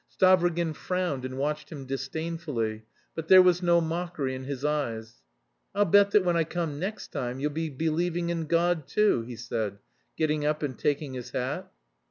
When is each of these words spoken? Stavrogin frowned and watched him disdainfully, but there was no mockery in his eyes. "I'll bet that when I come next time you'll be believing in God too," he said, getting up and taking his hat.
Stavrogin 0.11 0.73
frowned 0.73 1.25
and 1.25 1.37
watched 1.37 1.69
him 1.71 1.85
disdainfully, 1.85 2.85
but 3.13 3.27
there 3.27 3.43
was 3.43 3.61
no 3.61 3.79
mockery 3.79 4.33
in 4.33 4.45
his 4.45 4.65
eyes. 4.65 5.21
"I'll 5.75 5.85
bet 5.85 6.09
that 6.09 6.23
when 6.25 6.35
I 6.35 6.43
come 6.43 6.79
next 6.79 7.09
time 7.09 7.39
you'll 7.39 7.51
be 7.51 7.69
believing 7.69 8.31
in 8.31 8.45
God 8.47 8.87
too," 8.87 9.21
he 9.21 9.35
said, 9.35 9.77
getting 10.17 10.43
up 10.43 10.63
and 10.63 10.75
taking 10.75 11.13
his 11.13 11.29
hat. 11.29 11.71